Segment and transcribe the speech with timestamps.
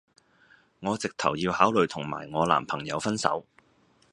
[0.79, 3.45] 我直頭要考慮同埋我男朋友分手